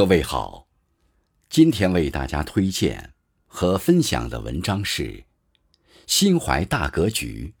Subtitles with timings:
[0.00, 0.66] 各位好，
[1.50, 3.12] 今天为大家推荐
[3.46, 5.02] 和分享的文章是
[6.06, 7.52] 《心怀大格局，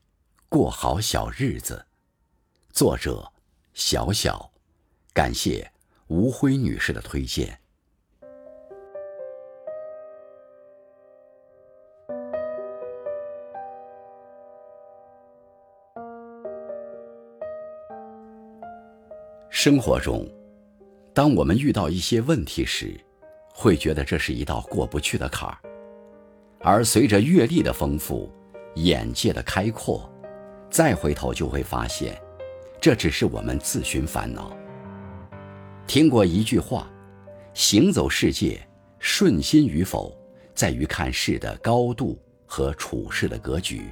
[0.48, 1.84] 过好小日子》，
[2.74, 3.30] 作者
[3.74, 4.52] 小小，
[5.12, 5.70] 感谢
[6.06, 7.60] 吴辉女士的推荐。
[19.50, 20.26] 生活中。
[21.20, 22.98] 当我们遇到一些问题时，
[23.52, 25.54] 会觉得这是一道过不去的坎儿；
[26.60, 28.32] 而随着阅历的丰富、
[28.76, 30.10] 眼界的开阔，
[30.70, 32.18] 再回头就会发现，
[32.80, 34.56] 这只是我们自寻烦恼。
[35.86, 36.90] 听过一句话
[37.52, 38.58] ：“行走世界，
[38.98, 40.18] 顺心与否，
[40.54, 43.90] 在于看事的高度和处事的格局。”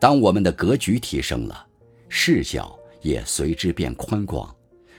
[0.00, 1.66] 当我们的格局提升了，
[2.08, 4.56] 视角也随之变宽广。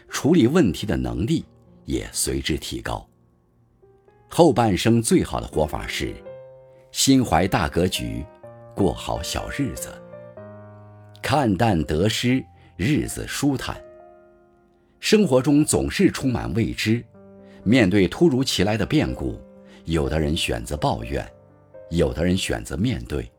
[0.09, 1.45] 处理问题的能力
[1.85, 3.07] 也随之提高。
[4.27, 6.13] 后半生最好的活法是，
[6.91, 8.25] 心怀大格局，
[8.75, 9.89] 过好小日子。
[11.21, 12.43] 看淡得失，
[12.75, 13.81] 日子舒坦。
[14.99, 17.03] 生活中总是充满未知，
[17.63, 19.39] 面对突如其来的变故，
[19.85, 21.25] 有的人选择抱怨，
[21.89, 23.31] 有的人选择面对。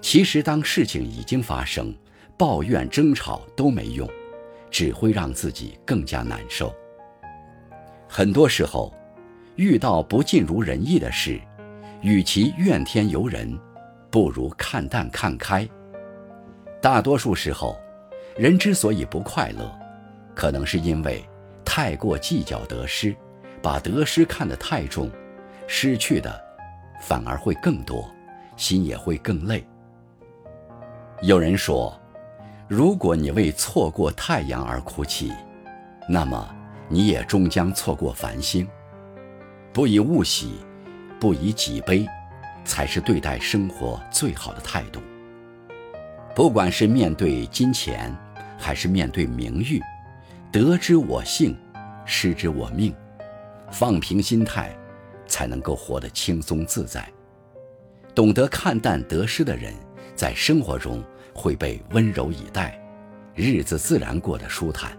[0.00, 1.94] 其实，当事情已经发生，
[2.38, 4.08] 抱怨、争吵都没用。
[4.70, 6.74] 只会让自己更加难受。
[8.08, 8.92] 很多时候，
[9.56, 11.40] 遇到不尽如人意的事，
[12.02, 13.58] 与其怨天尤人，
[14.10, 15.68] 不如看淡看开。
[16.80, 17.76] 大多数时候，
[18.36, 19.70] 人之所以不快乐，
[20.34, 21.24] 可能是因为
[21.64, 23.14] 太过计较得失，
[23.62, 25.10] 把得失看得太重，
[25.66, 26.44] 失去的
[27.00, 28.08] 反而会更多，
[28.56, 29.66] 心也会更累。
[31.22, 31.98] 有人说。
[32.68, 35.32] 如果你为错过太阳而哭泣，
[36.08, 36.52] 那么
[36.88, 38.66] 你也终将错过繁星。
[39.72, 40.54] 不以物喜，
[41.20, 42.04] 不以己悲，
[42.64, 45.00] 才是对待生活最好的态度。
[46.34, 48.12] 不管是面对金钱，
[48.58, 49.80] 还是面对名誉，
[50.50, 51.56] 得之我幸，
[52.04, 52.92] 失之我命。
[53.70, 54.76] 放平心态，
[55.28, 57.08] 才能够活得轻松自在。
[58.12, 59.72] 懂得看淡得失的人，
[60.16, 61.00] 在生活中。
[61.36, 62.80] 会被温柔以待，
[63.34, 64.96] 日子自然过得舒坦。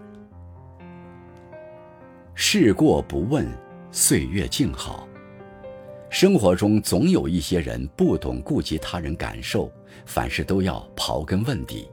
[2.34, 3.46] 事过不问，
[3.90, 5.08] 岁月静好。
[6.08, 9.70] 生活中总有一些人不懂顾及他人感受，
[10.06, 11.90] 凡事都要刨根问底。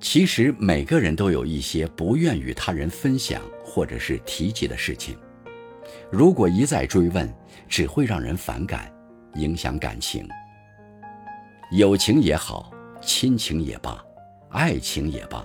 [0.00, 5.16] 其实每个人都有一些不愿与他人分享或者是提及的事情，
[6.10, 7.32] 如果一再追问，
[7.68, 8.92] 只会让人反感，
[9.36, 10.28] 影响感情。
[11.70, 12.73] 友情也好。
[13.04, 14.02] 亲情也罢，
[14.50, 15.44] 爱情也罢，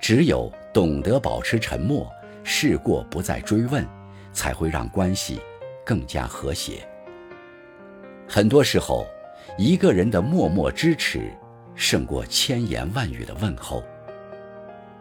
[0.00, 2.10] 只有懂得保持沉默，
[2.42, 3.86] 事过不再追问，
[4.32, 5.40] 才会让关系
[5.84, 6.86] 更加和谐。
[8.28, 9.06] 很多时候，
[9.56, 11.30] 一个人的默默支持，
[11.74, 13.82] 胜过千言万语的问候。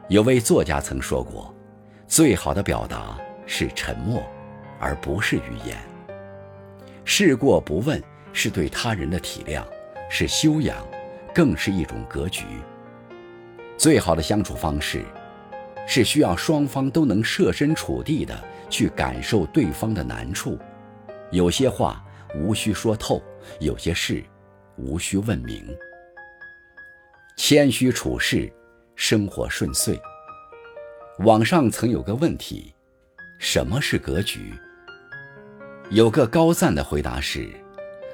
[0.10, 1.54] 有位作家曾说过
[2.08, 4.22] ：“最好的表达是沉默，
[4.80, 5.78] 而不是语言。”
[7.06, 8.02] 事过不问，
[8.32, 9.64] 是对他人的体谅，
[10.10, 10.78] 是修养。
[11.34, 12.44] 更是一种格局。
[13.78, 15.04] 最好的相处方式，
[15.88, 20.58] 是需要双方都能设身处地的去感受对方的难处。
[21.32, 22.06] 有些话
[22.36, 23.22] 无需说透，
[23.60, 24.24] 有些事
[24.78, 25.76] 无需问明。
[27.36, 28.52] 谦虚处事，
[28.96, 30.00] 生活顺遂。
[31.20, 32.74] 网上曾有个问题：
[33.40, 34.54] 什么是格局？
[35.90, 37.50] 有个高赞的回答是：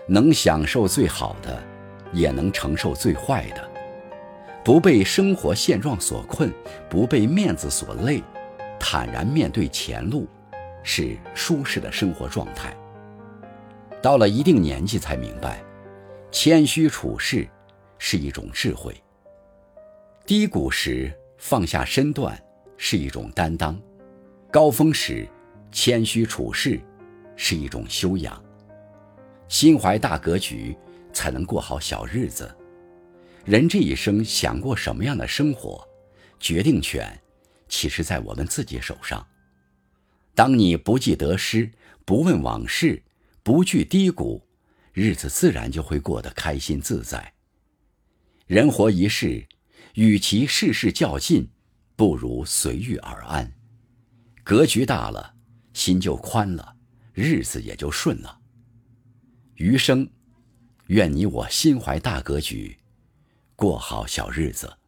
[0.07, 1.62] 能享受最好的。
[2.12, 3.70] 也能承受最坏的，
[4.64, 6.52] 不被生活现状所困，
[6.90, 8.24] 不被面子所累，
[8.80, 10.28] 坦然面对前路，
[10.84, 12.75] 是舒适的生活状态。
[14.02, 15.62] 到了一定年纪才明白，
[16.31, 17.48] 谦虚处事
[17.98, 18.96] 是一种智慧。
[20.25, 22.42] 低谷时放下身段
[22.78, 23.80] 是一种担当，
[24.52, 25.28] 高峰时
[25.72, 26.80] 谦虚处事
[27.36, 28.42] 是一种修养。
[29.48, 30.75] 心怀大格局。
[31.19, 32.50] 才能过好小日子。
[33.44, 35.86] 人这一生想过什么样的生活，
[36.39, 37.21] 决定权
[37.68, 39.27] 其实在我们自己手上。
[40.33, 41.69] 当你不计得失，
[42.06, 43.04] 不问往事，
[43.44, 44.48] 不惧低谷，
[44.94, 47.33] 日子自然就会过得开心自在。
[48.48, 49.45] 人活一世，
[49.95, 51.50] 与其事事较劲，
[51.98, 53.51] 不如随遇而安。
[54.45, 55.33] 格局大了，
[55.74, 56.77] 心就宽了，
[57.13, 58.39] 日子也就顺了。
[59.56, 60.10] 余生。
[60.89, 62.80] 愿你我心怀大格局，
[63.56, 64.79] 过好小日子。